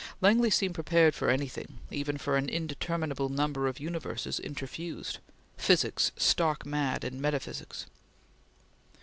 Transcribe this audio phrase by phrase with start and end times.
[0.19, 5.19] Langley seemed prepared for anything, even for an indeterminable number of universes interfused
[5.57, 7.85] physics stark mad in metaphysics.